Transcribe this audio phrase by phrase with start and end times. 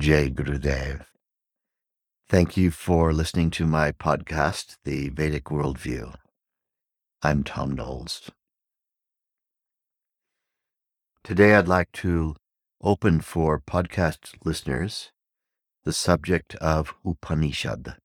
[0.00, 1.04] Jai Gurudev.
[2.26, 6.14] Thank you for listening to my podcast, The Vedic Worldview.
[7.20, 8.30] I'm Thom Knoles.
[11.22, 12.34] Today I'd like to
[12.80, 15.12] open for podcast listeners
[15.84, 17.96] the subject of Upanishad.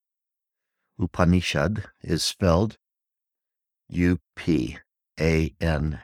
[0.99, 2.75] Upanishad is spelled
[3.87, 4.79] U P
[5.17, 6.01] A N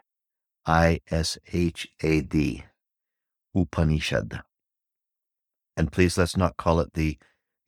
[0.65, 2.63] I S H A D.
[3.53, 4.41] Upanishad.
[5.77, 7.17] And please let's not call it the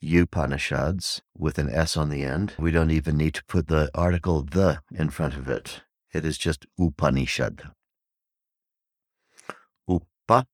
[0.02, 2.54] Upanishads with an S on the end.
[2.60, 5.82] We don't even need to put the article the in front of it.
[6.14, 7.64] It is just Upanishad.
[9.90, 10.46] Upa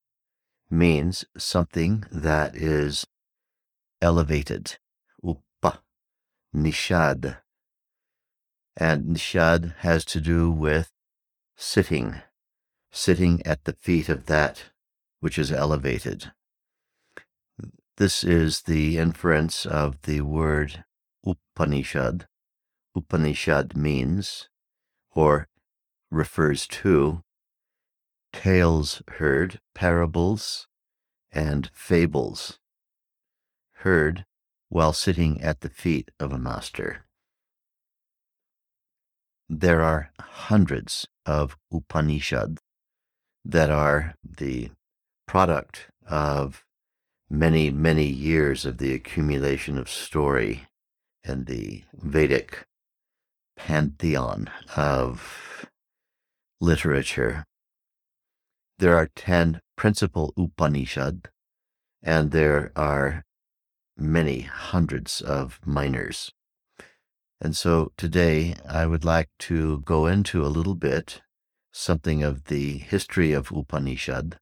[0.70, 3.06] means something that is
[4.02, 4.78] elevated.
[5.24, 5.82] Upa,
[6.56, 7.38] nishad.
[8.78, 10.92] And nishad has to do with
[11.58, 12.22] sitting,
[12.92, 14.66] sitting at the feet of that
[15.20, 16.32] which is elevated.
[18.00, 20.86] This is the inference of the word
[21.26, 22.28] Upanishad.
[22.96, 24.48] Upanishad means
[25.12, 25.50] or
[26.10, 27.24] refers to
[28.32, 30.70] tales heard, parables,
[31.34, 32.58] and fables
[33.80, 34.26] heard
[34.70, 37.04] while sitting at the feet of a master.
[39.50, 42.62] There are hundreds of Upanishads
[43.44, 44.72] that are the
[45.28, 46.64] product of
[47.30, 50.68] many, many years of the accumulation of story
[51.24, 52.66] and the Vedic
[53.56, 55.68] pantheon of
[56.60, 57.46] literature.
[58.80, 61.30] There are 10 principal Upanishad,
[62.02, 63.24] and there are
[63.98, 66.32] many hundreds of minors.
[67.42, 71.22] And so today I would like to go into a little bit
[71.72, 74.38] something of the history of Upanishad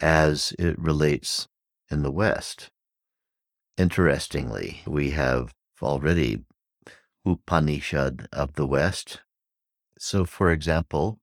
[0.00, 1.48] as it relates
[1.90, 2.70] in the West.
[3.76, 6.44] Interestingly, we have already
[7.24, 9.20] Upanishad of the West.
[9.98, 11.20] So, for example,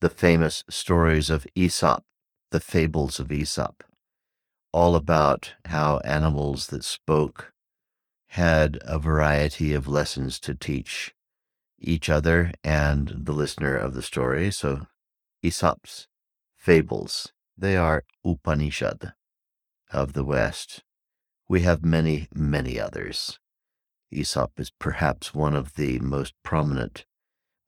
[0.00, 2.04] the famous stories of Aesop,
[2.50, 3.84] the fables of Aesop,
[4.72, 7.52] all about how animals that spoke
[8.28, 11.14] had a variety of lessons to teach
[11.78, 14.50] each other and the listener of the story.
[14.50, 14.86] So,
[15.42, 16.08] Aesop's
[16.56, 19.12] fables, they are Upanishad
[19.92, 20.82] of the West.
[21.48, 23.38] We have many, many others.
[24.10, 27.04] Aesop is perhaps one of the most prominent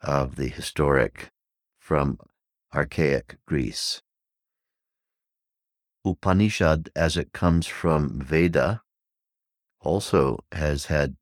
[0.00, 1.30] of the historic
[1.78, 2.18] from
[2.74, 4.02] archaic Greece.
[6.04, 8.82] Upanishad, as it comes from Veda,
[9.80, 11.16] also has had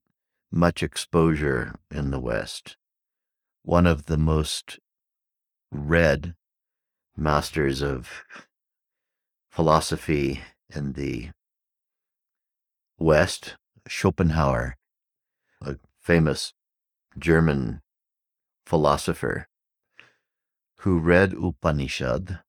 [0.51, 2.77] much exposure in the West.
[3.63, 4.79] One of the most
[5.73, 6.35] read
[7.17, 8.25] masters of
[9.51, 10.43] philosophy
[10.75, 11.31] in the
[12.99, 14.77] West, Schopenhauer,
[15.61, 16.53] a famous
[17.19, 17.83] German
[18.65, 19.49] philosopher
[20.81, 22.41] who read Upanishad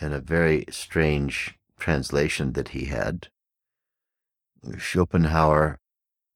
[0.00, 3.28] in a very strange translation that he had.
[4.78, 5.78] Schopenhauer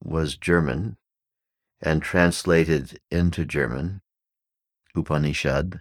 [0.03, 0.97] was German
[1.81, 4.01] and translated into German
[4.95, 5.81] Upanishad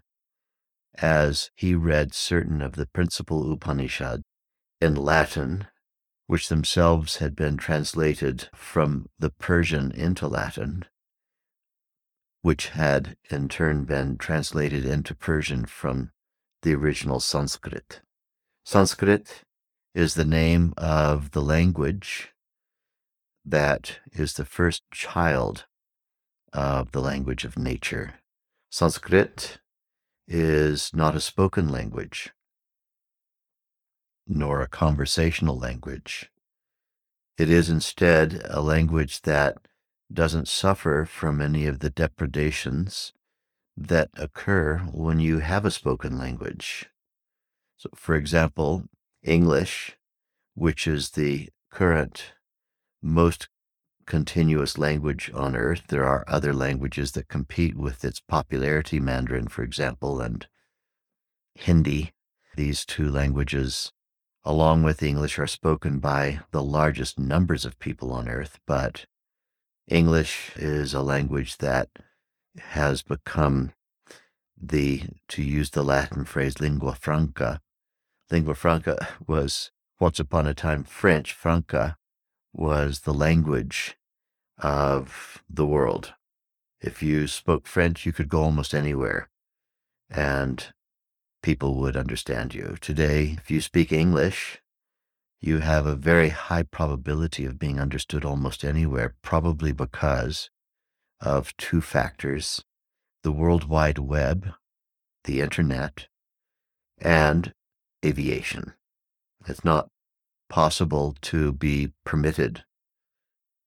[0.96, 4.22] as he read certain of the principal Upanishad
[4.82, 5.68] in Latin,
[6.28, 10.86] which themselves had been translated from the Persian into Latin.
[12.42, 16.12] which had in turn been translated into Persian from
[16.62, 18.02] the original Sanskrit.
[18.66, 19.42] Sanskrit
[19.94, 22.34] is the name of the language
[23.46, 25.66] that is the first child
[26.54, 28.16] of the language of nature.
[28.72, 29.60] Sanskrit
[30.28, 32.32] is not a spoken language,
[34.30, 36.32] nor a conversational language.
[37.38, 39.58] It is instead a language that
[40.12, 43.12] doesn't suffer from any of the depredations
[43.76, 46.90] that occur when you have a spoken language.
[47.78, 48.84] So, for example,
[49.24, 49.98] English,
[50.54, 52.34] which is the current
[53.02, 53.48] most
[54.06, 55.84] continuous language on earth.
[55.88, 60.48] There are other languages that compete with its popularity, Mandarin, for example, and
[61.56, 62.12] Hindi.
[62.56, 63.94] These two languages,
[64.50, 69.06] along with English, are spoken by the largest numbers of people on earth, but
[69.88, 71.88] English is a language that
[72.58, 73.72] has become
[74.60, 77.62] the, to use the Latin phrase, lingua franca.
[78.32, 79.70] Lingua franca was
[80.00, 81.96] once upon a time French, franca
[82.52, 83.98] was the language
[84.58, 86.16] of the world.
[86.82, 89.30] If you spoke French, you could go almost anywhere
[90.10, 90.74] and
[91.42, 92.78] people would understand you.
[92.82, 94.62] Today, if you speak English,
[95.42, 100.50] you have a very high probability of being understood almost anywhere, probably because
[101.22, 102.64] of two factors
[103.22, 104.54] the World Wide Web,
[105.26, 106.08] the internet,
[107.00, 107.54] and
[108.06, 108.74] aviation.
[109.46, 109.90] It's not
[110.50, 112.64] possible to be permitted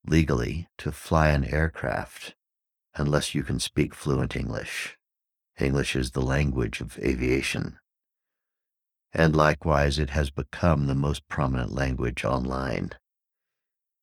[0.05, 2.35] legally to fly an aircraft
[2.95, 4.97] unless you can speak fluent English.
[5.59, 7.77] English is the language of aviation.
[9.13, 12.91] And likewise, it has become the most prominent language online.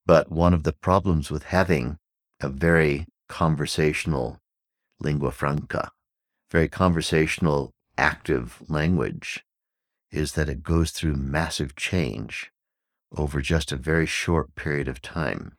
[0.07, 1.99] But one of the problems with having
[2.41, 4.39] a very conversational
[5.01, 5.91] lingua franca,
[6.51, 9.45] very conversational, active language,
[10.13, 12.51] is that it goes through massive change
[13.17, 15.57] over just a very short period of time.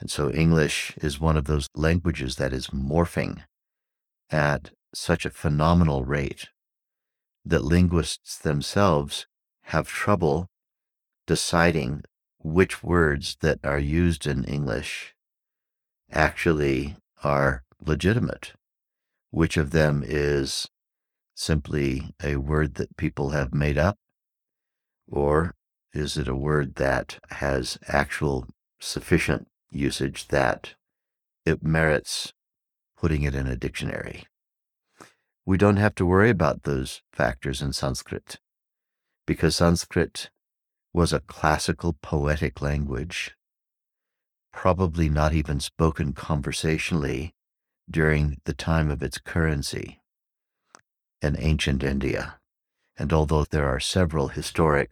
[0.00, 3.42] And so English is one of those languages that is morphing
[4.30, 6.48] at such a phenomenal rate
[7.44, 9.26] that linguists themselves
[9.62, 10.48] have trouble
[11.26, 12.02] deciding
[12.38, 15.14] which words that are used in English
[16.10, 18.52] actually are legitimate,
[19.30, 20.68] which of them is
[21.34, 23.96] simply a word that people have made up,
[25.06, 25.54] or
[25.92, 28.46] is it a word that has actual
[28.80, 30.74] sufficient usage that
[31.44, 32.32] it merits
[33.00, 34.24] putting it in a dictionary.
[35.46, 38.38] We don't have to worry about those factors in Sanskrit
[39.26, 40.30] because Sanskrit
[40.92, 43.36] was a classical poetic language,
[44.52, 47.34] probably not even spoken conversationally
[47.90, 50.00] during the time of its currency
[51.22, 52.38] in ancient India.
[52.96, 54.90] And although there are several historic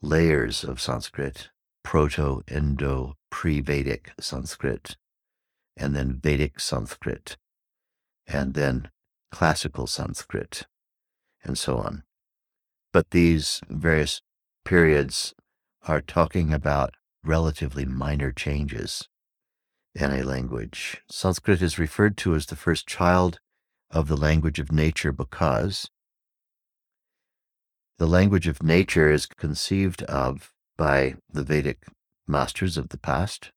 [0.00, 1.50] layers of Sanskrit,
[1.84, 4.96] Proto Indo pre Vedic Sanskrit,
[5.76, 7.36] and then Vedic Sanskrit,
[8.26, 8.90] and then
[9.30, 10.66] classical Sanskrit,
[11.44, 12.02] and so on.
[12.92, 14.20] But these various
[14.64, 15.34] periods
[15.88, 19.08] are talking about relatively minor changes
[19.94, 21.02] in a language.
[21.10, 23.38] Sanskrit is referred to as the first child
[23.90, 25.90] of the language of nature because
[27.98, 31.86] the language of nature is conceived of by the Vedic
[32.26, 33.50] masters of the past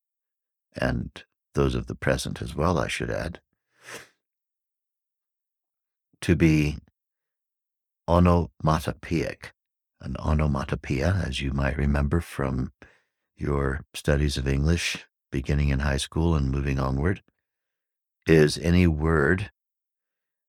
[0.75, 1.23] and
[1.53, 3.39] those of the present as well, I should add,
[6.21, 6.77] to be
[8.07, 9.51] onomatopoeic.
[10.01, 12.71] An onomatopoeia, as you might remember from
[13.35, 17.21] your studies of English beginning in high school and moving onward,
[18.27, 19.51] is any word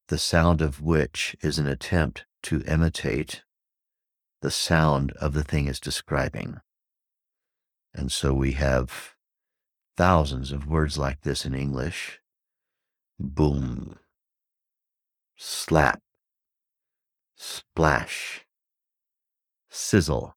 [0.09, 3.43] the sound of which is an attempt to imitate
[4.43, 6.61] the sound of the thing it's describing.
[7.95, 9.15] And so we have
[9.97, 12.21] thousands of words like this in English
[13.19, 13.99] boom,
[15.37, 16.01] slap,
[17.37, 18.47] splash,
[19.69, 20.37] sizzle,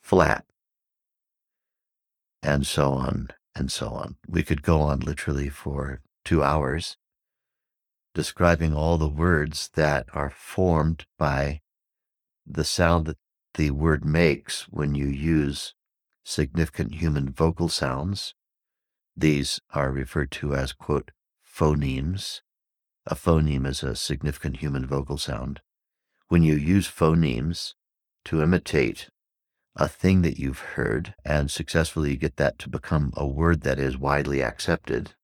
[0.00, 0.46] flap,
[2.42, 4.16] and so on and so on.
[4.26, 6.96] We could go on literally for two hours
[8.14, 11.60] describing all the words that are formed by
[12.46, 13.16] the sound that
[13.54, 15.74] the word makes when you use
[16.24, 18.34] significant human vocal sounds.
[19.16, 21.10] These are referred to as, quote,
[21.46, 22.40] phonemes.
[23.06, 25.60] A phoneme is a significant human vocal sound.
[26.28, 27.74] When you use phonemes
[28.26, 29.08] to imitate
[29.74, 33.98] a thing that you've heard and successfully get that to become a word that is
[33.98, 35.14] widely accepted,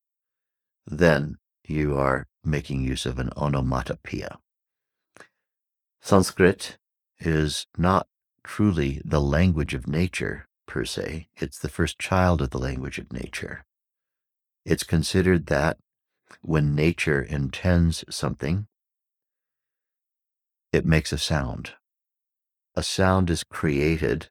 [0.87, 4.39] then you are making use of an onomatopoeia.
[6.01, 6.79] Sanskrit
[7.21, 8.09] is not
[8.43, 13.13] truly the language of nature per se, it's the first child of the language of
[13.13, 13.65] nature.
[14.65, 15.79] It's considered that
[16.43, 18.67] when nature intends something,
[20.73, 21.73] it makes a sound.
[22.75, 24.29] A sound is created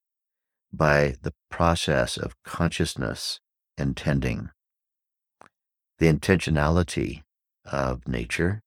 [0.71, 3.39] by the process of consciousness
[3.77, 4.49] intending.
[5.99, 7.23] The intentionality
[7.65, 8.61] of nature,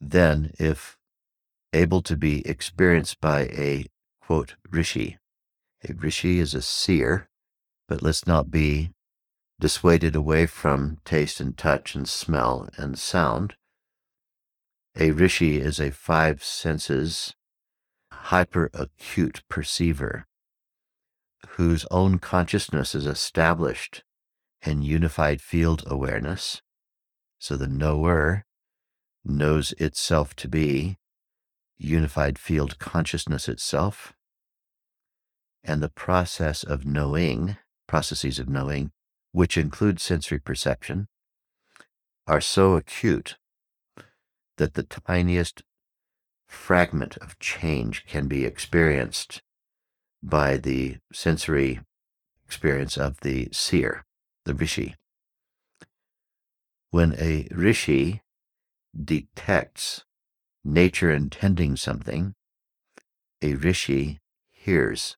[0.00, 0.96] then, if
[1.72, 3.86] able to be experienced by a
[4.22, 5.18] quote rishi,
[5.88, 7.28] a rishi is a seer,
[7.88, 8.90] but let's not be
[9.64, 13.54] dissuaded away from taste and touch and smell and sound.
[14.94, 17.34] A rishi is a five senses
[18.12, 20.26] hyper acute perceiver
[21.56, 24.04] whose own consciousness is established
[24.60, 26.60] in unified field awareness.
[27.38, 28.44] So the knower
[29.24, 30.98] knows itself to be
[31.78, 34.12] unified field consciousness itself.
[35.62, 37.56] And the process of knowing,
[37.86, 38.90] processes of knowing,
[39.34, 41.08] which include sensory perception,
[42.28, 43.36] are so acute
[44.58, 45.64] that the tiniest
[46.46, 49.42] fragment of change can be experienced
[50.22, 51.80] by the sensory
[52.46, 54.04] experience of the seer,
[54.44, 54.94] the rishi.
[56.92, 58.22] When a rishi
[58.96, 60.04] detects
[60.64, 62.34] nature intending something,
[63.42, 64.20] a rishi
[64.52, 65.16] hears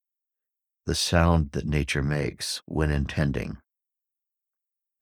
[0.86, 3.58] the sound that nature makes when intending.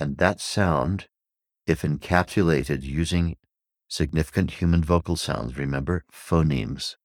[0.00, 1.08] And that sound,
[1.66, 3.36] if encapsulated using
[3.88, 6.96] significant human vocal sounds, remember phonemes.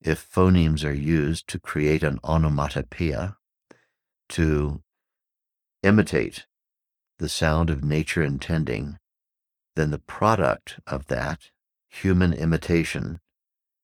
[0.00, 3.36] If phonemes are used to create an onomatopoeia,
[4.30, 4.82] to
[5.82, 6.46] imitate
[7.18, 8.98] the sound of nature intending,
[9.76, 11.50] then the product of that
[11.88, 13.20] human imitation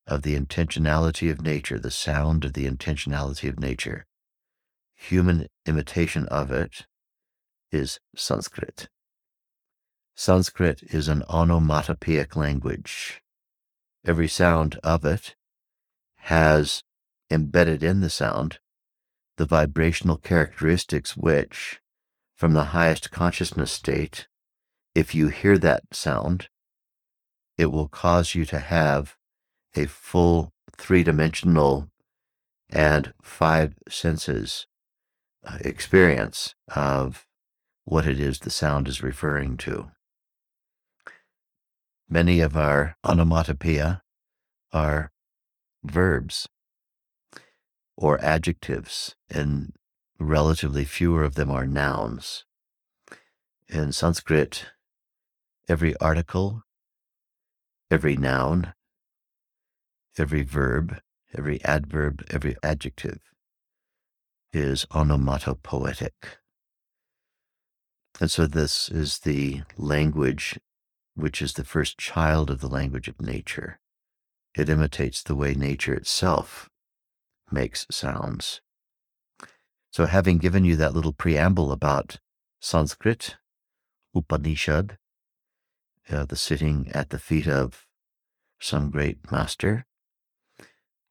[0.07, 4.07] of the intentionality of nature, the sound of the intentionality of nature,
[4.95, 6.87] human imitation of it
[7.77, 8.89] is Sanskrit.
[10.17, 13.23] Sanskrit is an onomatopoeic language.
[14.05, 15.37] Every sound of it
[16.17, 16.83] has
[17.31, 18.59] embedded in the sound
[19.37, 21.81] the vibrational characteristics which,
[22.35, 24.27] from the highest consciousness state,
[24.95, 26.49] if you hear that sound,
[27.59, 29.17] it will cause you to have
[29.75, 31.91] a full three dimensional
[32.71, 34.67] and five senses
[35.45, 37.26] uh, experience of
[37.87, 39.91] what it is the sound is referring to.
[42.09, 44.03] Many of our onomatopoeia
[44.73, 45.13] are
[45.85, 46.49] verbs
[47.97, 49.73] or adjectives, and
[50.19, 52.45] relatively fewer of them are nouns.
[53.69, 54.67] In Sanskrit,
[55.69, 56.63] every article,
[57.89, 58.75] every noun,
[60.19, 60.99] every verb,
[61.37, 63.21] every adverb, every adjective
[64.53, 66.39] is onomatopoetic.
[68.21, 70.59] And so this is the language
[71.15, 73.79] which is the first child of the language of nature.
[74.57, 76.69] It imitates the way nature itself
[77.51, 78.61] makes sounds.
[79.91, 82.19] So, having given you that little preamble about
[82.61, 83.37] Sanskrit,
[84.15, 84.99] Upanishad,
[86.11, 87.87] uh, the sitting at the feet of
[88.61, 89.87] some great master,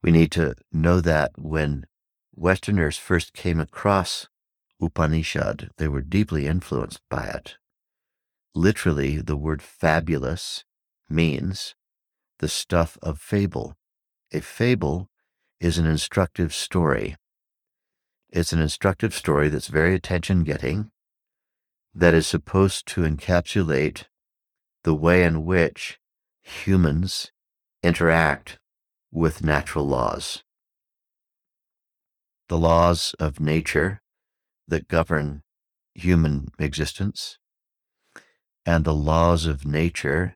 [0.02, 1.86] we need to know that when
[2.34, 4.28] Westerners first came across
[4.80, 7.56] Upanishad, they were deeply influenced by it.
[8.54, 10.64] Literally, the word fabulous
[11.08, 11.74] means
[12.38, 13.76] the stuff of fable.
[14.32, 15.08] A fable
[15.60, 17.16] is an instructive story.
[18.30, 20.90] It's an instructive story that's very attention getting,
[21.94, 24.04] that is supposed to encapsulate
[24.84, 25.98] the way in which
[26.42, 27.32] humans
[27.82, 28.58] interact
[29.10, 30.42] with natural laws.
[32.48, 34.02] The laws of nature
[34.68, 35.42] that govern
[35.94, 37.38] human existence
[38.64, 40.34] and the laws of nature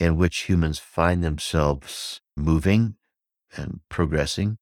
[0.00, 2.96] in which humans find themselves moving
[3.56, 4.58] and progressing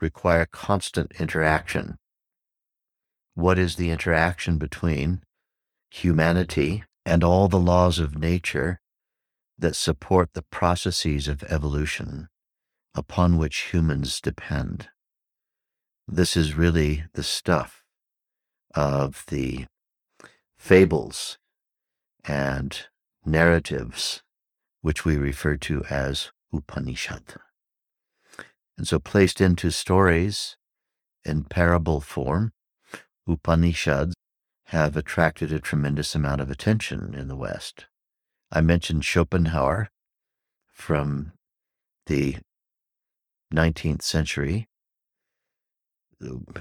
[0.00, 1.98] require constant interaction.
[3.34, 5.22] What is the interaction between
[5.90, 8.80] humanity and all the laws of nature
[9.58, 12.28] that support the processes of evolution
[12.94, 14.88] upon which humans depend?
[16.08, 17.81] This is really the stuff
[18.74, 19.66] of the
[20.56, 21.38] fables
[22.24, 22.86] and
[23.24, 24.22] narratives,
[24.80, 27.34] which we refer to as Upanishad.
[28.76, 30.56] And so, placed into stories
[31.24, 32.52] in parable form,
[33.26, 34.14] Upanishads
[34.66, 37.86] have attracted a tremendous amount of attention in the West.
[38.50, 39.88] I mentioned Schopenhauer
[40.72, 41.32] from
[42.06, 42.38] the
[43.52, 44.66] 19th century.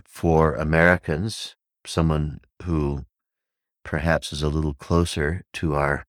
[0.05, 3.05] For Americans, someone who
[3.83, 6.05] perhaps is a little closer to our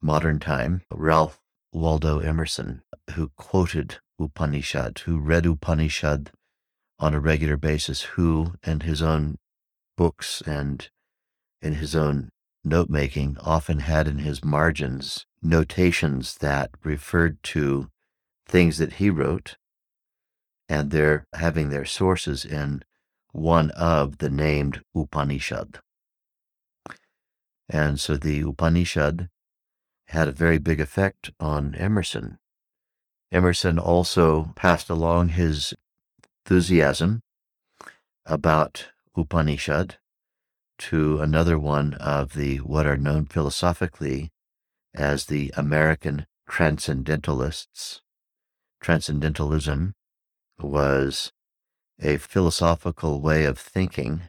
[0.00, 1.40] modern time, Ralph
[1.72, 2.82] Waldo Emerson,
[3.14, 6.30] who quoted Upanishad, who read Upanishad
[6.98, 9.38] on a regular basis, who, in his own
[9.96, 10.88] books and
[11.60, 12.30] in his own
[12.64, 17.88] note making, often had in his margins notations that referred to
[18.46, 19.56] things that he wrote,
[20.68, 22.82] and they're having their sources in
[23.32, 25.80] one of the named Upanishad.
[27.68, 29.28] And so the Upanishad
[30.08, 32.38] had a very big effect on Emerson.
[33.32, 35.72] Emerson also passed along his
[36.44, 37.22] enthusiasm
[38.26, 39.96] about Upanishad
[40.78, 44.30] to another one of the what are known philosophically
[44.94, 48.02] as the American Transcendentalists.
[48.80, 49.94] Transcendentalism
[50.58, 51.32] was
[52.02, 54.22] a philosophical way of thinking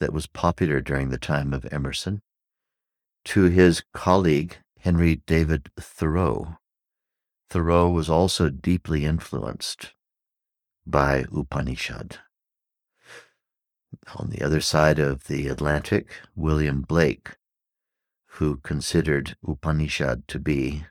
[0.00, 2.22] that was popular during the time of Emerson.
[3.26, 6.56] To his colleague, Henry David Thoreau,
[7.52, 9.92] Thoreau was also deeply influenced
[10.86, 12.16] by Upanishad.
[14.16, 17.36] On the other side of the Atlantic, William Blake,
[18.36, 20.86] who considered Upanishad to be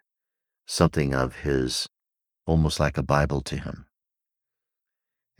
[0.67, 1.89] something of his,
[2.45, 3.87] almost like a Bible to him.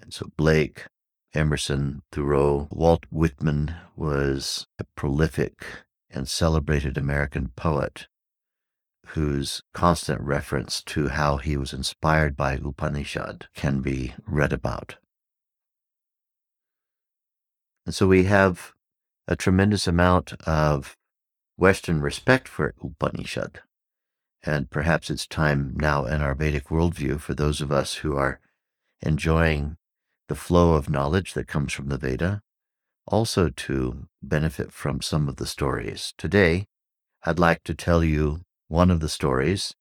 [0.02, 0.86] And so Blake,
[1.34, 5.66] Emerson, Thoreau, Walt Whitman was a prolific
[6.10, 8.08] and celebrated American poet
[9.08, 14.96] whose constant reference to how he was inspired by Upanishad can be read about.
[17.86, 18.74] And so we have
[19.28, 20.96] a tremendous amount of
[21.58, 23.62] Western respect for Upanishad.
[24.44, 28.40] And perhaps it's time now in our Vedic worldview for those of us who are
[29.02, 29.78] enjoying
[30.32, 32.42] the flow of knowledge that comes from the Veda,
[33.06, 36.14] also to benefit from some of the stories.
[36.18, 36.68] Today,
[37.26, 38.40] I'd like to tell you
[38.70, 39.74] one of the stories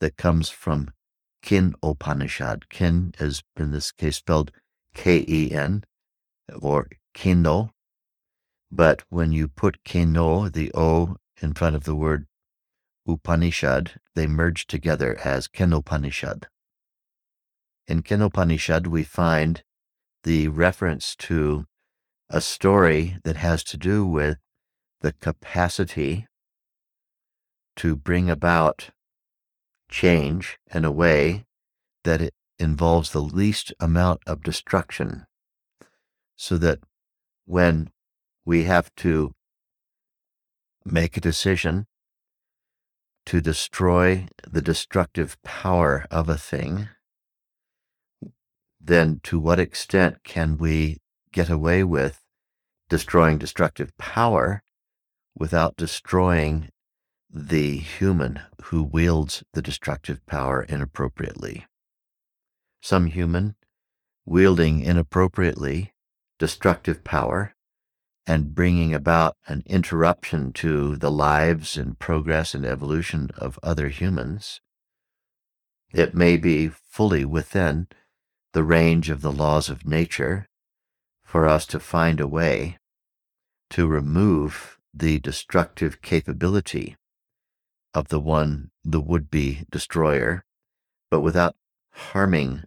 [0.00, 0.88] that comes from
[1.42, 2.70] Ken Upanishad.
[2.70, 4.52] Ken is in this case spelled
[4.94, 5.84] K E N
[6.62, 7.68] or Keno.
[8.72, 12.24] But when you put Keno, the O in front of the word
[13.06, 16.44] Upanishad, they merge together as Kenopanishad.
[17.86, 19.62] In Kenopanishad, we find
[20.24, 21.66] the reference to
[22.28, 24.38] a story that has to do with
[25.00, 26.26] the capacity
[27.76, 28.90] to bring about
[29.90, 31.44] change in a way
[32.04, 35.26] that it involves the least amount of destruction.
[36.36, 36.80] So that
[37.44, 37.90] when
[38.44, 39.34] we have to
[40.84, 41.86] make a decision
[43.26, 46.88] to destroy the destructive power of a thing,
[48.86, 50.98] then to what extent can we
[51.32, 52.20] get away with
[52.88, 54.62] destroying destructive power
[55.34, 56.68] without destroying
[57.30, 61.66] the human who wields the destructive power inappropriately.
[62.80, 63.56] Some human
[64.24, 65.92] wielding inappropriately
[66.38, 67.54] destructive power
[68.26, 74.60] and bringing about an interruption to the lives and progress and evolution of other humans,
[75.92, 77.88] it may be fully within
[78.54, 80.46] the range of the laws of nature
[81.24, 82.78] for us to find a way
[83.68, 86.96] to remove the destructive capability
[87.92, 90.44] of the one, the would be destroyer,
[91.10, 91.56] but without
[91.90, 92.62] harming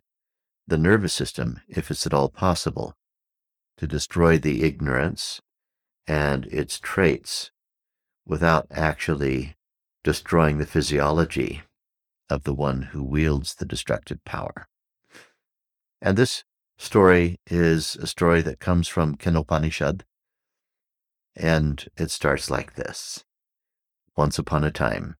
[0.68, 2.94] the nervous system, if it's at all possible,
[3.78, 5.40] to destroy the ignorance
[6.06, 7.52] and its traits
[8.26, 9.56] without actually
[10.04, 11.62] destroying the physiology
[12.30, 14.68] of the one who wields the destructive power.
[16.02, 16.44] And this
[16.78, 20.02] story is a story that comes from Kenopanishad,
[21.36, 23.24] and it starts like this
[24.18, 25.16] once upon a time,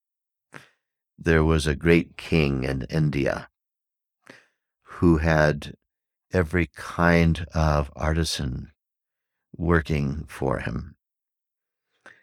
[1.18, 3.48] there was a great king in India
[4.82, 5.74] who had
[6.34, 8.72] every kind of artisan
[9.56, 10.96] working for him.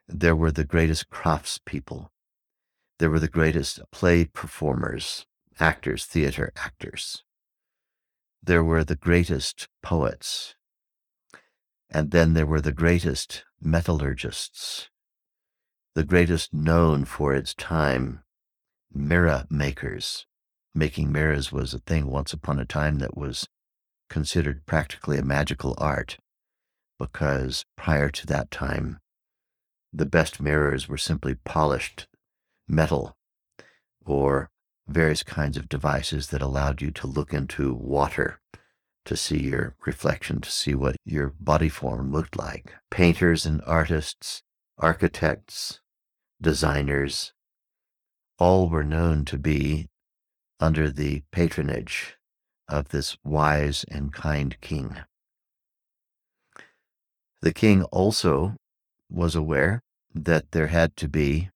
[0.08, 2.08] There were the greatest craftspeople.
[2.98, 5.26] There were the greatest play performers,
[5.58, 7.22] actors, theater actors.
[8.46, 10.54] There were the greatest poets.
[11.88, 14.90] And then there were the greatest metallurgists
[15.94, 18.24] the greatest known for its time,
[18.92, 20.26] mirror makers.
[20.74, 23.46] Making mirrors was a thing once upon a time that was
[24.10, 26.18] considered practically a magical art
[26.98, 28.98] because prior to that time,
[29.92, 32.08] the best mirrors were simply polished
[32.66, 33.16] metal
[34.04, 34.50] or
[34.86, 38.40] various kinds of devices that allowed you to look into water
[39.04, 42.74] to see your reflection, to see what your body form looked like.
[42.90, 44.42] Painters and artists,
[44.78, 45.80] architects,
[46.40, 47.32] designers,
[48.38, 49.88] all were known to be
[50.58, 52.16] under the patronage
[52.68, 54.96] of this wise and kind king.
[57.42, 58.56] The king also
[59.10, 59.82] was aware
[60.14, 61.50] that there had to be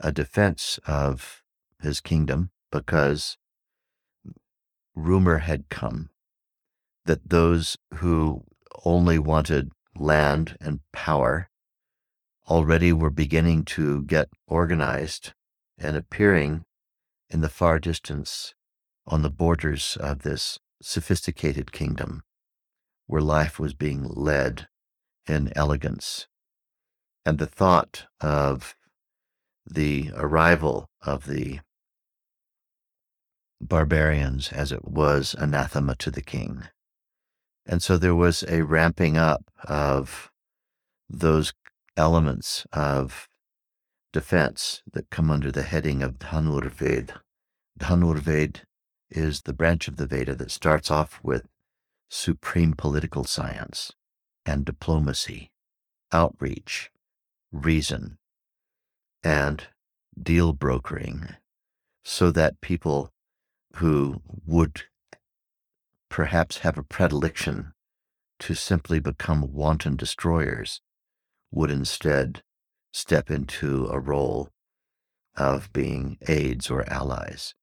[0.00, 1.42] a defense of
[1.80, 3.36] his kingdom because
[4.94, 6.10] rumor had come
[7.04, 8.44] that those who
[8.84, 11.48] only wanted land and power
[12.48, 15.32] already were beginning to get organized
[15.78, 16.64] and appearing
[17.30, 18.54] in the far distance
[19.06, 22.22] on the borders of this sophisticated kingdom
[23.06, 24.68] where life was being led
[25.26, 26.26] in elegance.
[27.24, 28.74] And the thought of
[29.66, 31.60] the arrival of the
[33.60, 36.64] barbarians as it was anathema to the king.
[37.66, 40.30] And so there was a ramping up of
[41.08, 41.52] those
[41.96, 43.28] elements of
[44.12, 47.10] defense that come under the heading of Dhanurved.
[47.78, 48.62] Dhanurved
[49.10, 51.46] is the branch of the Veda that starts off with
[52.08, 53.92] supreme political science
[54.46, 55.50] and diplomacy,
[56.10, 56.90] outreach,
[57.52, 58.18] reason,
[59.22, 59.66] and
[60.20, 61.36] deal brokering
[62.04, 63.10] so that people
[63.76, 64.82] who would
[66.08, 67.72] perhaps have a predilection
[68.38, 70.80] to simply become wanton destroyers
[71.50, 72.42] would instead
[72.92, 74.48] step into a role
[75.36, 77.54] of being aides or allies.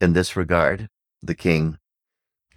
[0.00, 0.88] In this regard,
[1.22, 1.78] the king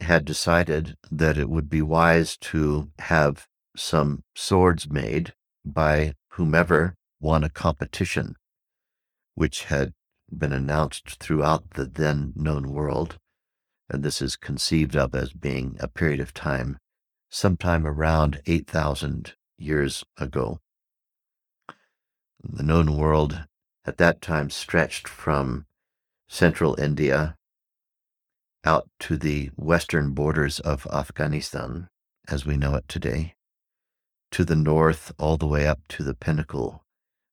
[0.01, 5.33] had decided that it would be wise to have some swords made
[5.65, 8.35] by whomever won a competition,
[9.35, 9.93] which had
[10.39, 13.17] been announced throughout the then known world.
[13.89, 16.77] And this is conceived of as being a period of time
[17.29, 20.59] sometime around 8,000 years ago.
[22.43, 23.45] The known world
[23.85, 25.65] at that time stretched from
[26.27, 27.35] central India
[28.65, 31.89] out to the western borders of Afghanistan,
[32.27, 33.35] as we know it today,
[34.31, 36.85] to the north, all the way up to the pinnacle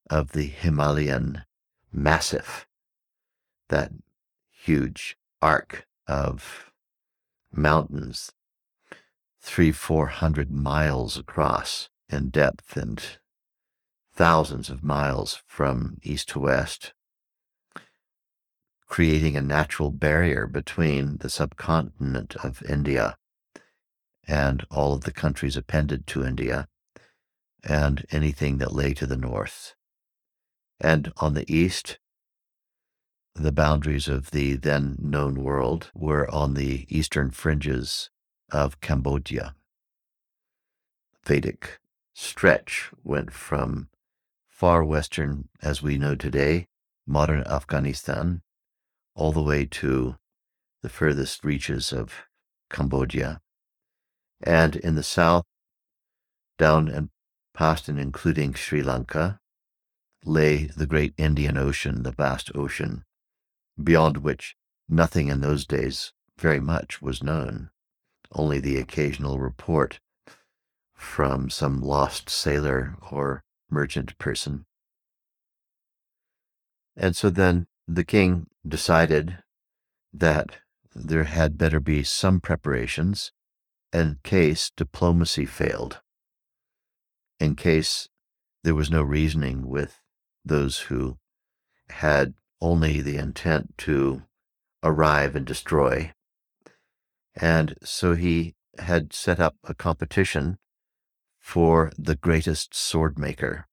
[0.09, 1.45] of the Himalayan
[1.93, 2.67] massif,
[3.71, 3.91] that
[4.51, 6.71] huge arc of
[7.53, 8.31] mountains,
[9.41, 13.03] three, four hundred miles across in depth and
[14.13, 16.93] thousands of miles from east to west
[18.91, 23.17] creating a natural barrier between the subcontinent of India
[24.27, 26.67] and all of the countries appended to India
[27.63, 29.77] and anything that lay to the north.
[30.81, 32.01] And on the east,
[33.35, 38.11] the boundaries of the then known world were on the eastern fringes
[38.51, 39.55] of Cambodia.
[41.25, 41.79] Vedic
[42.15, 43.89] stretch went from
[44.49, 46.67] far western, as we know today,
[47.07, 48.43] modern Afghanistan,
[49.15, 50.17] all the way to
[50.83, 52.27] the furthest reaches of
[52.69, 53.41] Cambodia.
[54.43, 55.45] And in the south,
[56.59, 57.11] down and
[57.55, 59.41] past and including Sri Lanka,
[60.25, 63.05] lay the great Indian Ocean, the vast ocean,
[63.85, 64.57] beyond which
[64.89, 67.71] nothing in those days very much was known,
[68.33, 70.01] only the occasional report
[70.95, 74.67] from some lost sailor or merchant person.
[76.97, 79.39] And so then the king decided
[80.13, 80.59] that
[80.95, 83.33] there had better be some preparations
[83.93, 86.01] in case diplomacy failed,
[87.39, 88.09] in case
[88.63, 90.01] there was no reasoning with
[90.45, 91.19] those who
[91.89, 94.23] had only the intent to
[94.83, 96.13] arrive and destroy.
[97.35, 100.59] And so he had set up a competition
[101.39, 103.67] for the greatest sword maker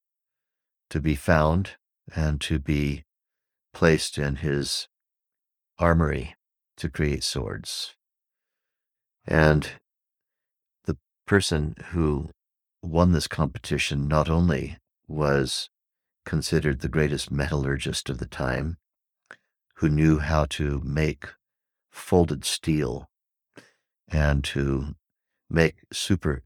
[0.89, 1.71] to be found
[2.15, 3.03] and to be
[3.73, 4.87] placed in his
[5.77, 6.35] armory
[6.77, 7.95] to create swords.
[9.25, 9.69] And
[10.85, 12.29] the person who
[12.81, 15.69] won this competition not only was
[16.27, 18.75] considered the greatest metallurgist of the time,
[19.75, 21.27] who knew how to make
[21.89, 23.09] folded steel
[24.09, 24.93] and to
[25.49, 26.43] make super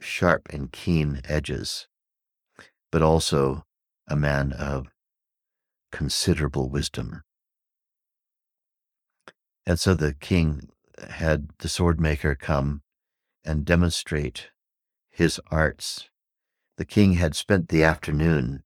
[0.00, 1.88] sharp and keen edges,
[2.92, 3.64] but also
[4.06, 4.86] a man of
[5.90, 7.22] considerable wisdom.
[9.66, 10.68] And so the king
[11.10, 12.82] had the sword maker come
[13.44, 14.50] and demonstrate
[15.10, 16.08] his arts
[16.76, 18.63] The king had spent the afternoon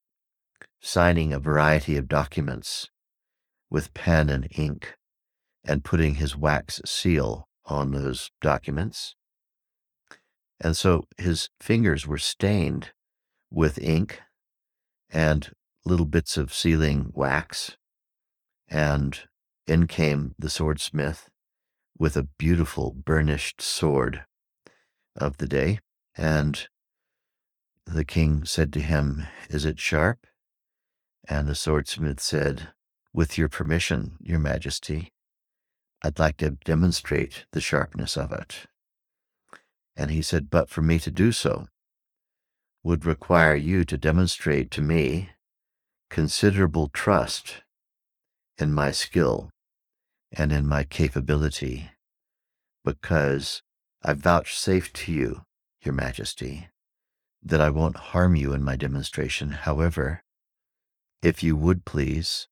[0.80, 2.88] signing a variety of documents
[3.70, 4.94] with pen and ink
[5.64, 9.14] and putting his wax seal on those documents.
[10.60, 12.92] And so his fingers were stained
[13.50, 14.20] with ink
[15.10, 15.50] and
[15.84, 17.76] little bits of sealing wax.
[18.68, 19.20] And
[19.66, 21.28] in came the swordsmith
[21.98, 24.24] with a beautiful burnished sword
[25.16, 25.80] of the day.
[26.16, 26.68] And
[27.86, 30.26] the king said to him, Is it sharp?
[31.28, 32.68] And the swordsmith said,
[33.12, 35.12] With your permission, your majesty,
[36.02, 38.66] I'd like to demonstrate the sharpness of it.
[39.94, 41.68] And he said, But for me to do so
[42.82, 45.30] would require you to demonstrate to me
[46.08, 47.62] considerable trust
[48.56, 49.50] in my skill
[50.32, 51.90] and in my capability,
[52.84, 53.62] because
[54.02, 55.42] I vouchsafe to you,
[55.82, 56.68] Your Majesty,
[57.42, 59.50] that I won't harm you in my demonstration.
[59.50, 60.22] However,
[61.22, 62.48] if you would please,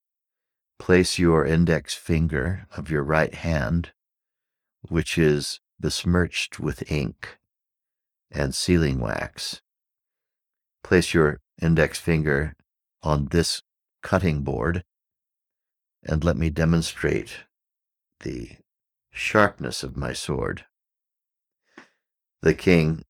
[0.79, 3.91] place your index finger of your right hand,
[4.81, 7.37] which is besmirched with ink
[8.31, 9.61] and sealing wax.
[10.83, 12.55] Place your index finger
[13.01, 13.61] on this
[14.03, 14.83] cutting board
[16.03, 17.45] and let me demonstrate
[18.21, 18.51] the
[19.11, 20.65] sharpness of my sword.
[22.41, 23.03] The king,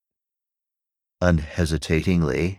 [1.20, 2.58] unhesitatingly,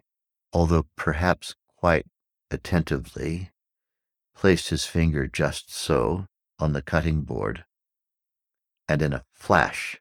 [0.54, 2.06] although perhaps quite
[2.52, 3.52] attentively,
[4.36, 6.28] placed his finger just so
[6.60, 7.66] on the cutting board,
[8.88, 10.00] and in a flash,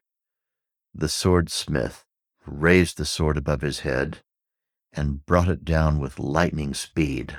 [0.93, 2.05] the swordsmith
[2.45, 4.19] raised the sword above his head
[4.93, 7.37] and brought it down with lightning speed,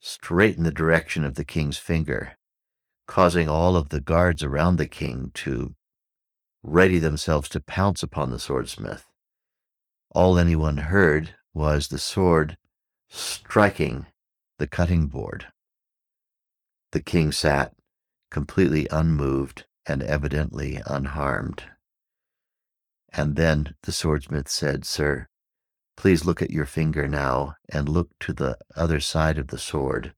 [0.00, 2.36] straight in the direction of the king's finger,
[3.06, 5.74] causing all of the guards around the king to
[6.62, 9.06] ready themselves to pounce upon the swordsmith.
[10.10, 12.58] All anyone heard was the sword
[13.08, 14.06] striking
[14.58, 15.46] the cutting board.
[16.92, 17.74] The king sat,
[18.30, 21.64] completely unmoved and evidently unharmed.
[23.12, 25.28] And then the swordsmith said, Sir,
[25.96, 30.12] please look at your finger now and look to the other side of the sword.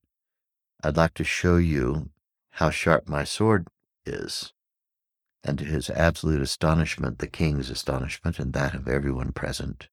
[0.82, 2.10] I'd like to show you
[2.52, 3.68] how sharp my sword
[4.04, 4.52] is.
[5.44, 9.88] And to his absolute astonishment, the king's astonishment, and that of everyone present,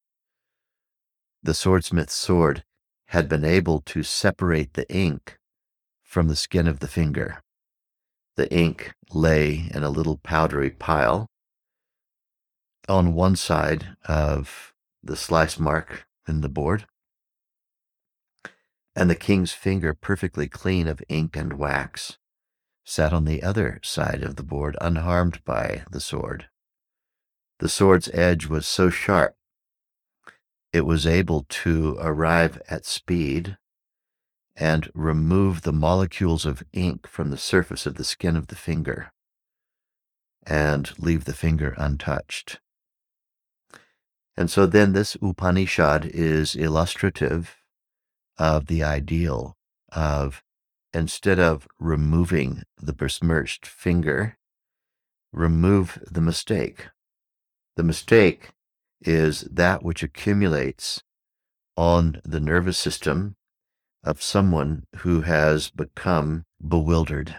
[1.41, 2.65] the swordsmith's sword
[3.07, 5.37] had been able to separate the ink
[6.03, 7.41] from the skin of the finger.
[8.35, 11.27] The ink lay in a little powdery pile
[12.89, 16.85] on one side of the slice mark in the board,
[18.95, 22.17] and the king's finger, perfectly clean of ink and wax,
[22.83, 26.49] sat on the other side of the board, unharmed by the sword.
[27.59, 29.36] The sword's edge was so sharp,
[30.73, 33.57] it was able to arrive at speed
[34.55, 39.11] and remove the molecules of ink from the surface of the skin of the finger
[40.45, 42.59] and leave the finger untouched.
[44.35, 47.57] And so then this Upanishad is illustrative
[48.37, 49.57] of the ideal
[49.91, 50.43] of
[50.93, 54.37] instead of removing the besmirched finger,
[55.33, 56.87] remove the mistake.
[57.75, 58.51] The mistake
[59.01, 61.03] is that which accumulates
[61.75, 63.35] on the nervous system
[64.03, 67.35] of someone who has become bewildered,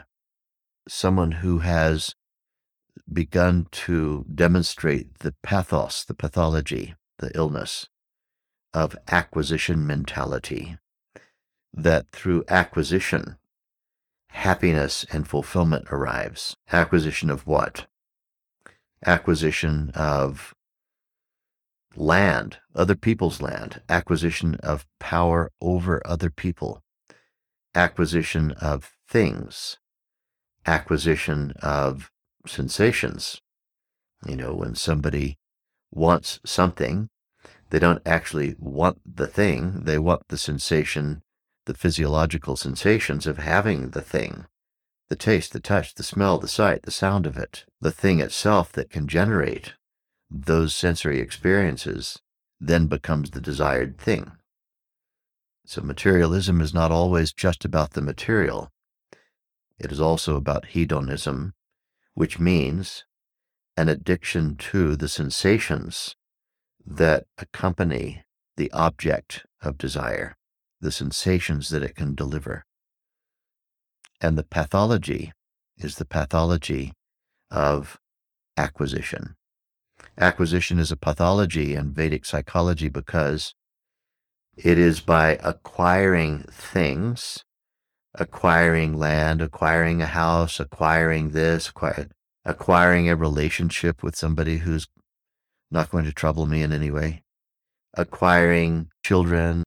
[0.88, 2.14] someone who has
[3.10, 7.88] begun to demonstrate the pathos, the pathology, the illness
[8.74, 10.78] of acquisition mentality.
[11.72, 13.38] That through acquisition,
[14.30, 16.56] happiness and fulfillment arrives.
[16.70, 17.86] Acquisition of what?
[19.04, 20.54] Acquisition of
[21.96, 26.82] land, other people's land, acquisition of power over other people,
[27.74, 29.78] acquisition of things,
[30.66, 32.10] acquisition of
[32.46, 33.40] sensations.
[34.26, 35.38] You know, when somebody
[35.90, 37.08] wants something,
[37.70, 41.22] they don't actually want the thing, they want the sensation,
[41.66, 44.46] the physiological sensations of having the thing.
[45.08, 48.72] The taste, the touch, the smell, the sight, the sound of it, the thing itself
[48.72, 49.74] that can generate
[50.30, 52.20] those sensory experiences
[52.60, 54.32] then becomes the desired thing.
[55.64, 58.70] So materialism is not always just about the material.
[59.78, 61.54] It is also about hedonism,
[62.14, 63.04] which means
[63.76, 66.16] an addiction to the sensations
[66.84, 68.24] that accompany
[68.56, 70.36] the object of desire,
[70.80, 72.64] the sensations that it can deliver.
[74.20, 75.32] And the pathology
[75.76, 76.92] is the pathology
[77.50, 77.98] of
[78.56, 79.36] acquisition.
[80.20, 83.54] Acquisition is a pathology in Vedic psychology because
[84.56, 87.44] It is by acquiring things,
[88.14, 91.72] acquiring land, acquiring a house, acquiring this,
[92.44, 94.88] acquiring a relationship with somebody who's
[95.70, 97.22] not going to trouble me in any way,
[97.94, 99.62] acquiring children.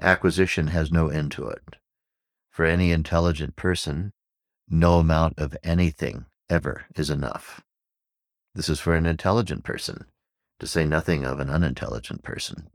[0.00, 1.76] Acquisition has no end to it.
[2.50, 4.10] For any intelligent person,
[4.68, 7.62] no amount of anything ever is enough.
[8.56, 10.06] This is for an intelligent person,
[10.60, 12.70] to say nothing of an unintelligent person.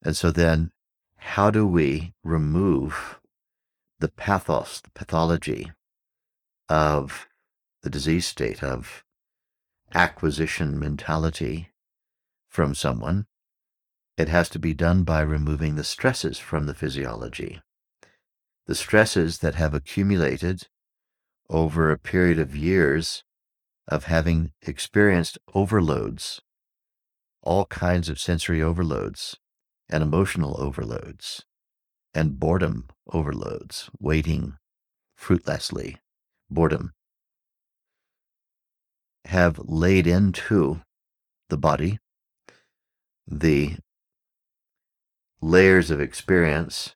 [0.00, 0.70] And so then,
[1.16, 3.18] how do we remove
[3.98, 5.72] the pathos, the pathology
[6.68, 7.26] of
[7.82, 9.02] the disease state of
[9.92, 11.70] acquisition mentality
[12.48, 13.26] from someone?
[14.16, 17.60] It has to be done by removing the stresses from the physiology.
[18.66, 20.68] The stresses that have accumulated
[21.50, 23.24] over a period of years
[23.88, 26.40] of having experienced overloads,
[27.42, 29.36] all kinds of sensory overloads
[29.88, 31.44] and emotional overloads
[32.14, 34.54] and boredom overloads, waiting
[35.16, 35.98] fruitlessly,
[36.50, 36.92] boredom,
[39.26, 40.80] have laid into
[41.48, 41.98] the body
[43.26, 43.76] the
[45.40, 46.94] layers of experience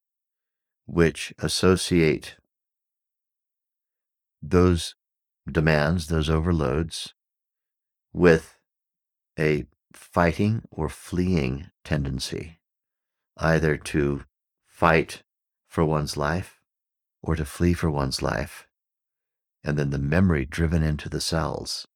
[0.86, 2.36] which associate
[4.42, 4.94] those
[5.50, 7.14] demands, those overloads,
[8.12, 8.58] with
[9.38, 12.58] a fighting or fleeing tendency,
[13.36, 14.24] either to
[14.66, 15.22] fight
[15.68, 16.60] for one's life
[17.22, 18.66] or to flee for one's life.
[19.64, 21.86] And then the memory driven into the cells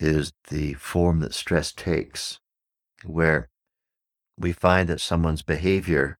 [0.00, 2.40] is the form that stress takes,
[3.04, 3.48] where
[4.38, 6.18] we find that someone's behavior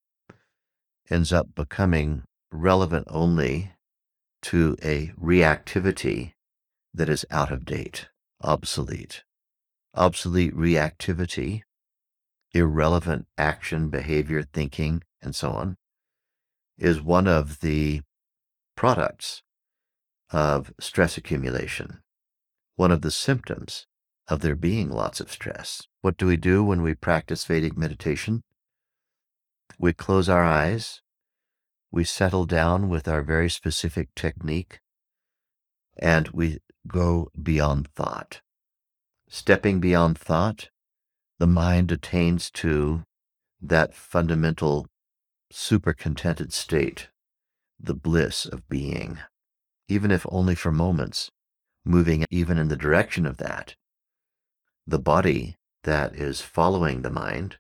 [1.11, 3.73] ends up becoming relevant only
[4.45, 6.35] to a reactivity
[6.93, 8.09] that is out of date,
[8.43, 9.25] obsolete.
[9.95, 11.63] Obsolete reactivity,
[12.53, 15.77] irrelevant action, behavior, thinking, and so on,
[16.77, 18.03] is one of the
[18.77, 19.43] products
[20.31, 22.01] of stress accumulation,
[22.77, 23.87] one of the symptoms
[24.29, 25.83] of there being lots of stress.
[26.03, 28.43] What do we do when we practice Vedic meditation?
[29.79, 31.01] We close our eyes
[31.95, 34.81] we settle down with our very specific technique
[35.97, 38.41] and we go beyond thought.
[39.29, 40.71] Stepping beyond thought,
[41.39, 43.05] the mind attains to
[43.63, 44.89] that fundamental
[45.53, 47.11] super contented state,
[47.79, 49.21] the bliss of being,
[49.87, 51.31] even if only for moments,
[51.85, 53.77] moving even in the direction of that.
[54.85, 55.55] The body
[55.85, 57.59] that is following the mind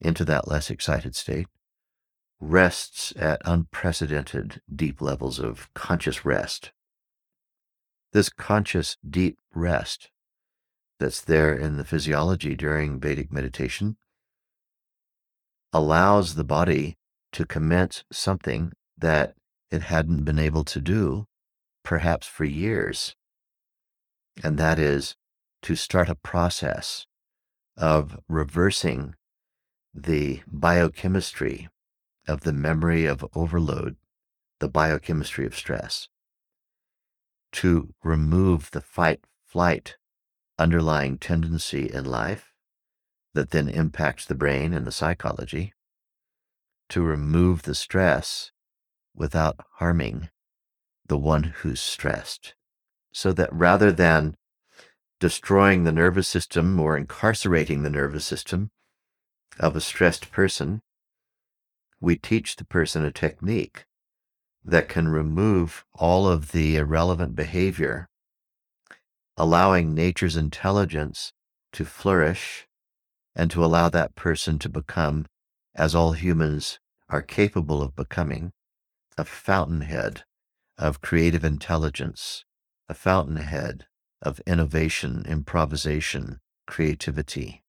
[0.00, 1.48] into that less excited state
[2.40, 6.72] rests at unprecedented deep levels of conscious rest.
[8.12, 10.10] This conscious deep rest
[10.98, 13.96] that's there in the physiology during Vedic meditation
[15.72, 16.96] allows the body
[17.32, 19.34] to commence something that
[19.70, 21.26] it hadn't been able to do
[21.84, 23.14] perhaps for years.
[24.42, 25.16] And that is
[25.62, 27.06] to start a process
[27.76, 29.14] of reversing
[29.94, 31.68] the biochemistry
[32.28, 33.96] of the memory of overload,
[34.60, 36.08] the biochemistry of stress,
[37.52, 39.96] to remove the fight flight
[40.58, 42.52] underlying tendency in life
[43.34, 45.72] that then impacts the brain and the psychology,
[46.88, 48.50] to remove the stress
[49.14, 50.28] without harming
[51.06, 52.54] the one who's stressed.
[53.12, 54.36] So that rather than
[55.20, 58.70] destroying the nervous system or incarcerating the nervous system
[59.58, 60.82] of a stressed person,
[62.00, 63.84] we teach the person a technique
[64.64, 68.08] that can remove all of the irrelevant behavior,
[69.36, 71.32] allowing nature's intelligence
[71.72, 72.66] to flourish
[73.34, 75.26] and to allow that person to become,
[75.74, 78.52] as all humans are capable of becoming,
[79.16, 80.24] a fountainhead
[80.76, 82.44] of creative intelligence,
[82.88, 83.86] a fountainhead
[84.20, 87.62] of innovation, improvisation, creativity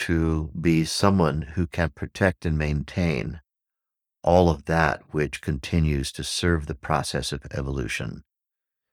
[0.00, 3.40] to be someone who can protect and maintain
[4.22, 8.24] all of that which continues to serve the process of evolution.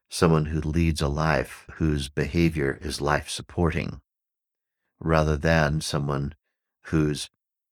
[0.10, 4.02] Someone who leads a life whose behavior is life supporting,
[5.00, 6.36] rather than someone
[6.88, 7.30] whose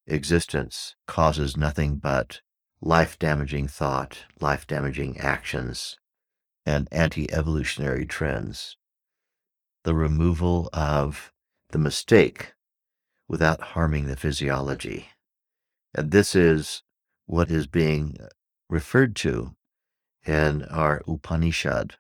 [0.08, 2.40] existence causes nothing but
[2.82, 5.98] life damaging thought, life damaging actions,
[6.66, 8.78] and anti evolutionary trends.
[9.84, 11.34] The removal of
[11.70, 12.55] the mistake
[13.28, 15.10] without harming the physiology.
[15.94, 16.84] And this is
[17.26, 18.28] what is being uh,
[18.70, 19.56] referred to
[20.26, 21.96] in our Upanishad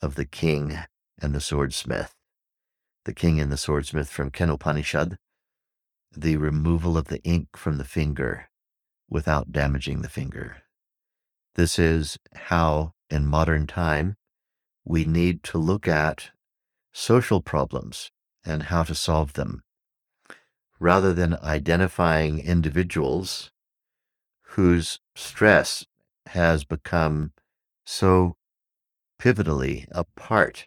[0.00, 0.78] of the king
[1.20, 2.14] and the swordsmith.
[3.04, 5.18] The king and the swordsmith from Kenopanishad
[6.16, 8.48] the removal of the ink from the finger
[9.08, 10.58] without damaging the finger.
[11.54, 14.16] This is how, in modern time,
[14.84, 16.30] we need to look at
[16.92, 18.10] social problems
[18.44, 19.62] and how to solve them,
[20.84, 23.50] rather than identifying individuals
[24.48, 25.86] whose stress
[26.26, 27.32] has become
[27.86, 28.36] so
[29.18, 30.66] pivotally a part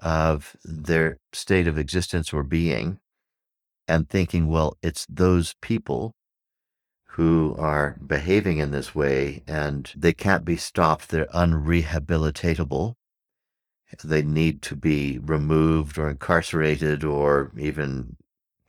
[0.00, 2.98] of their state of existence or being
[3.86, 6.16] and thinking, well, it's those people
[7.10, 11.10] who are behaving in this way and they can't be stopped.
[11.10, 12.94] They're unrehabilitatable.
[14.02, 18.16] They need to be removed or incarcerated or even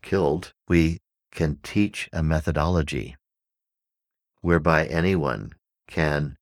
[0.06, 0.54] killed.
[0.70, 1.00] We
[1.32, 3.18] can teach a methodology
[4.40, 5.52] whereby anyone
[5.88, 6.38] can,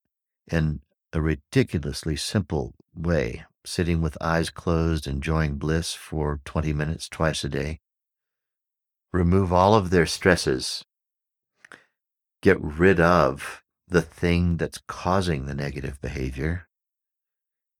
[0.51, 0.81] in
[1.13, 7.49] a ridiculously simple way, sitting with eyes closed, enjoying bliss for 20 minutes twice a
[7.49, 7.79] day,
[9.11, 10.83] remove all of their stresses,
[12.41, 16.67] get rid of the thing that's causing the negative behavior,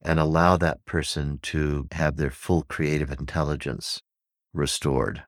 [0.01, 4.01] and allow that person to have their full creative intelligence
[4.53, 5.23] restored.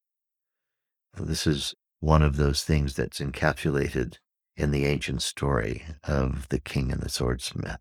[1.17, 4.17] This is one of those things that's encapsulated
[4.57, 7.79] in the ancient story of the king and the swordsmith.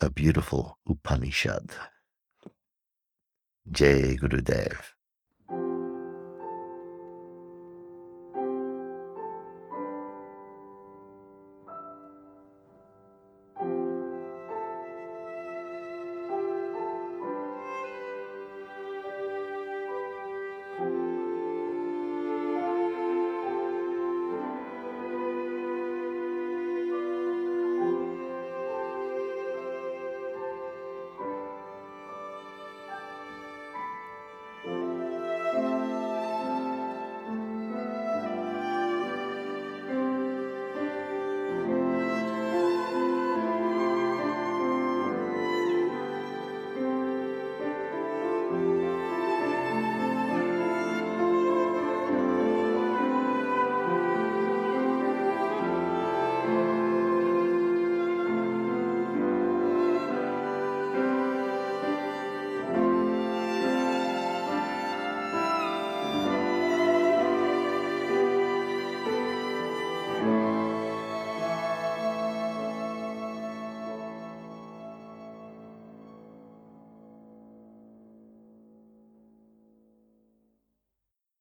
[0.00, 1.70] A beautiful Upanishad.
[3.70, 4.93] Jai Gurudev.